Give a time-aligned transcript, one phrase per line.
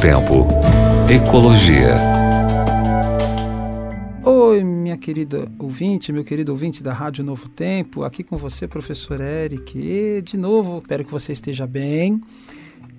[0.00, 0.46] Tempo.
[1.10, 1.94] Ecologia.
[4.24, 9.20] Oi, minha querida ouvinte, meu querido ouvinte da Rádio Novo Tempo, aqui com você, professor
[9.20, 9.78] Eric.
[9.78, 12.18] E, de novo, espero que você esteja bem.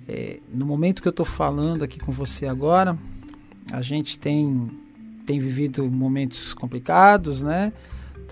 [0.08, 2.96] É, no momento que eu estou falando aqui com você agora,
[3.72, 4.70] a gente tem,
[5.26, 7.72] tem vivido momentos complicados, né?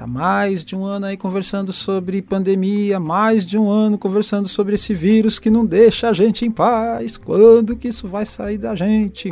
[0.01, 4.75] Tá mais de um ano aí conversando sobre pandemia, mais de um ano conversando sobre
[4.75, 7.19] esse vírus que não deixa a gente em paz.
[7.19, 9.31] Quando que isso vai sair da gente?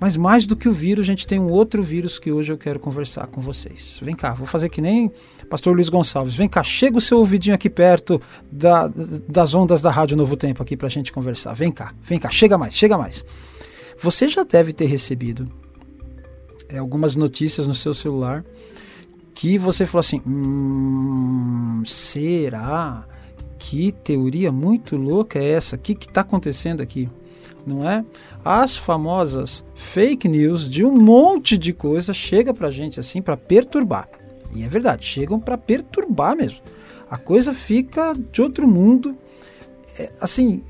[0.00, 2.58] Mas mais do que o vírus, a gente tem um outro vírus que hoje eu
[2.58, 4.00] quero conversar com vocês.
[4.02, 5.08] Vem cá, vou fazer que nem
[5.48, 6.34] pastor Luiz Gonçalves.
[6.34, 8.90] Vem cá, chega o seu ouvidinho aqui perto da,
[9.28, 11.54] das ondas da Rádio Novo Tempo aqui pra gente conversar.
[11.54, 13.24] Vem cá, vem cá, chega mais, chega mais.
[14.02, 15.48] Você já deve ter recebido
[16.68, 18.44] é, algumas notícias no seu celular
[19.36, 23.06] que você falou assim: hum, será?
[23.58, 25.76] Que teoria muito louca é essa?
[25.76, 27.08] O que está acontecendo aqui?
[27.66, 28.04] Não é?
[28.44, 34.08] As famosas fake news de um monte de coisa chega para gente assim para perturbar.
[34.54, 36.60] E é verdade, chegam para perturbar mesmo.
[37.10, 39.16] A coisa fica de outro mundo.
[39.98, 40.62] É, assim,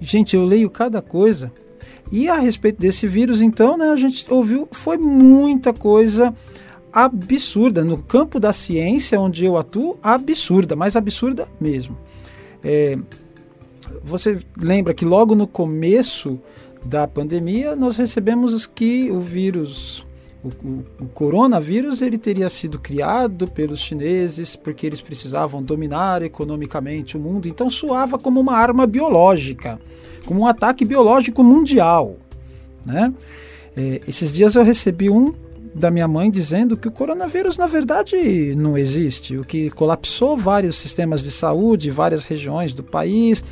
[0.00, 1.50] gente, eu leio cada coisa.
[2.10, 6.34] E a respeito desse vírus, então, né, a gente ouviu, foi muita coisa
[6.92, 7.84] absurda.
[7.84, 11.96] No campo da ciência, onde eu atuo, absurda, mas absurda mesmo.
[12.62, 12.98] É,
[14.02, 16.40] você lembra que logo no começo
[16.84, 20.06] da pandemia nós recebemos que o vírus,
[20.42, 27.16] o, o, o, coronavírus, ele teria sido criado pelos chineses porque eles precisavam dominar economicamente
[27.16, 27.48] o mundo.
[27.48, 29.78] Então soava como uma arma biológica,
[30.24, 32.16] como um ataque biológico mundial,
[32.84, 33.12] né?
[33.74, 35.32] É, esses dias eu recebi um
[35.74, 40.76] da minha mãe dizendo que o coronavírus na verdade não existe, o que colapsou vários
[40.76, 43.42] sistemas de saúde, várias regiões do país,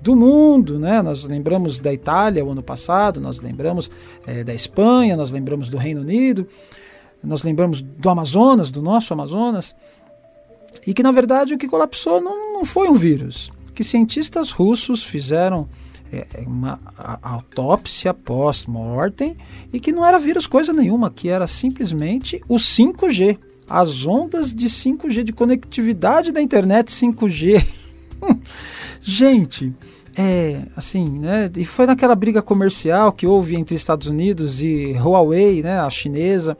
[0.00, 1.02] do mundo, né?
[1.02, 3.90] Nós lembramos da Itália o ano passado, nós lembramos
[4.26, 6.46] é, da Espanha, nós lembramos do Reino Unido,
[7.22, 9.74] nós lembramos do Amazonas, do nosso Amazonas,
[10.86, 15.02] e que na verdade o que colapsou não, não foi um vírus, que cientistas russos
[15.02, 15.68] fizeram
[16.46, 16.80] uma
[17.22, 19.36] autópsia pós-mortem
[19.72, 23.38] e que não era vírus coisa nenhuma, que era simplesmente o 5G,
[23.68, 27.64] as ondas de 5G, de conectividade da internet 5G.
[29.00, 29.72] Gente,
[30.16, 31.50] é assim, né?
[31.56, 35.78] E foi naquela briga comercial que houve entre Estados Unidos e Huawei, né?
[35.78, 36.56] A chinesa.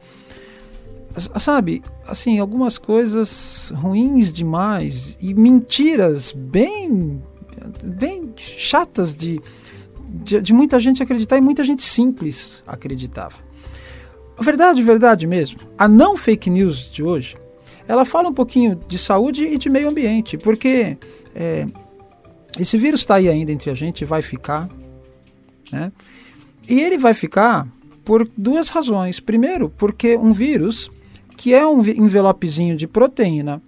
[1.37, 7.21] Sabe, assim, algumas coisas ruins demais e mentiras bem
[7.83, 9.41] bem chatas de,
[10.23, 13.35] de, de, muita gente acreditar e muita gente simples acreditava.
[14.39, 15.59] Verdade, verdade mesmo.
[15.77, 17.35] A não fake news de hoje,
[17.87, 20.97] ela fala um pouquinho de saúde e de meio ambiente, porque
[21.35, 21.67] é,
[22.57, 24.69] esse vírus está aí ainda entre a gente, vai ficar,
[25.71, 25.91] né?
[26.67, 27.67] E ele vai ficar
[28.05, 29.19] por duas razões.
[29.19, 30.89] Primeiro, porque um vírus
[31.35, 33.61] que é um envelopezinho de proteína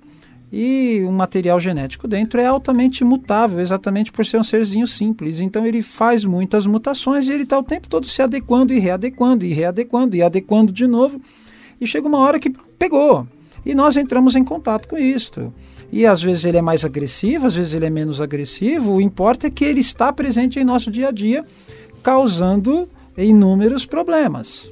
[0.51, 5.39] e um material genético dentro é altamente mutável, exatamente por ser um serzinho simples.
[5.39, 9.45] Então ele faz muitas mutações e ele está o tempo todo se adequando e readequando
[9.45, 11.21] e readequando e adequando de novo.
[11.79, 13.25] E chega uma hora que pegou.
[13.65, 15.53] E nós entramos em contato com isto.
[15.89, 18.93] E às vezes ele é mais agressivo, às vezes ele é menos agressivo.
[18.93, 21.45] O importa é que ele está presente em nosso dia a dia,
[22.03, 24.69] causando inúmeros problemas.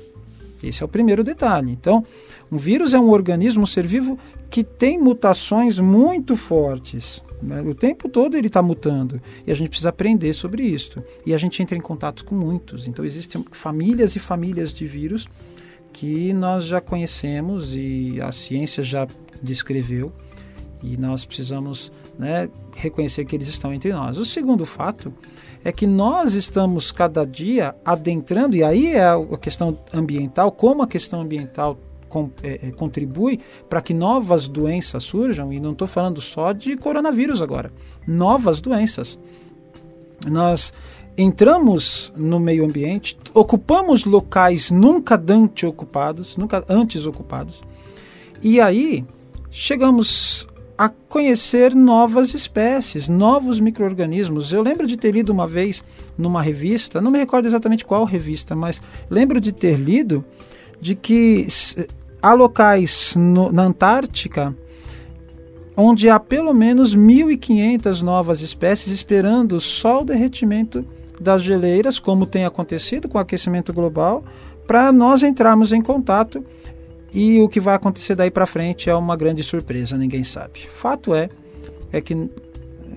[0.61, 1.71] Esse é o primeiro detalhe.
[1.71, 2.03] Então,
[2.51, 7.23] um vírus é um organismo, um ser vivo que tem mutações muito fortes.
[7.41, 7.61] Né?
[7.61, 11.01] O tempo todo ele está mutando e a gente precisa aprender sobre isso.
[11.25, 12.87] E a gente entra em contato com muitos.
[12.87, 15.27] Então existem famílias e famílias de vírus
[15.93, 19.07] que nós já conhecemos e a ciência já
[19.41, 20.11] descreveu
[20.81, 24.17] e nós precisamos né, reconhecer que eles estão entre nós.
[24.17, 25.13] O segundo fato
[25.63, 30.87] é que nós estamos cada dia adentrando, e aí é a questão ambiental, como a
[30.87, 31.77] questão ambiental
[32.09, 33.39] com, é, é, contribui
[33.69, 37.71] para que novas doenças surjam, e não estou falando só de coronavírus agora,
[38.05, 39.17] novas doenças.
[40.29, 40.73] Nós
[41.17, 47.61] entramos no meio ambiente, ocupamos locais nunca antes ocupados, nunca antes ocupados,
[48.41, 49.05] e aí
[49.51, 50.47] chegamos
[50.77, 54.53] a conhecer novas espécies, novos micro-organismos.
[54.53, 55.83] Eu lembro de ter lido uma vez
[56.17, 60.23] numa revista, não me recordo exatamente qual revista, mas lembro de ter lido
[60.79, 61.45] de que
[62.21, 64.55] há locais no, na Antártica
[65.81, 70.85] onde há pelo menos 1.500 novas espécies esperando só o derretimento
[71.19, 74.23] das geleiras, como tem acontecido com o aquecimento global,
[74.67, 76.43] para nós entrarmos em contato
[77.13, 80.67] e o que vai acontecer daí para frente é uma grande surpresa, ninguém sabe.
[80.69, 81.29] Fato é
[81.91, 82.13] é que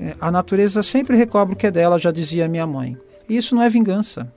[0.00, 2.96] é, a natureza sempre recobra o que é dela, já dizia minha mãe.
[3.28, 4.30] E isso não é vingança.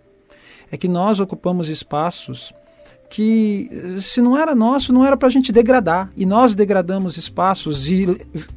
[0.72, 2.54] é que nós ocupamos espaços
[3.10, 3.70] que,
[4.02, 6.12] se não era nosso, não era para a gente degradar.
[6.16, 8.06] E nós degradamos espaços e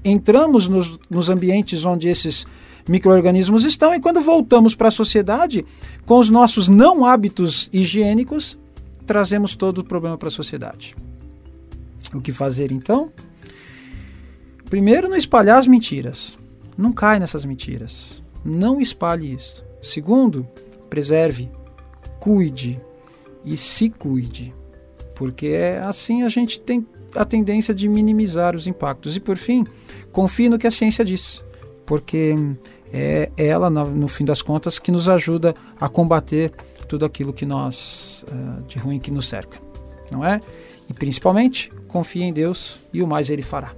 [0.05, 2.47] entramos nos, nos ambientes onde esses
[2.89, 5.65] micro-organismos estão, e quando voltamos para a sociedade,
[6.07, 8.59] com os nossos não hábitos higiênicos,
[9.07, 10.97] trazemos todo o problema para a sociedade.
[12.15, 13.13] O que fazer então?
[14.71, 16.39] Primeiro, não espalhar as mentiras.
[16.77, 18.23] Não cai nessas mentiras.
[18.45, 19.65] Não espalhe isso.
[19.83, 20.47] Segundo,
[20.89, 21.51] preserve,
[22.19, 22.81] cuide
[23.53, 24.55] e se cuide,
[25.15, 29.17] porque é assim a gente tem a tendência de minimizar os impactos.
[29.17, 29.67] E por fim,
[30.13, 31.43] confie no que a ciência diz,
[31.87, 32.35] porque
[32.93, 36.53] é ela, no fim das contas, que nos ajuda a combater
[36.87, 39.59] tudo aquilo que nós uh, de ruim que nos cerca,
[40.11, 40.41] não é?
[40.89, 43.73] E principalmente, confie em Deus e o mais Ele fará.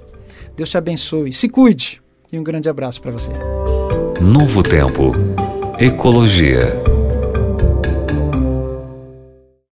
[0.56, 2.00] Deus te abençoe, se cuide
[2.32, 3.32] e um grande abraço para você.
[4.20, 5.12] Novo Tempo.
[5.78, 6.89] Ecologia.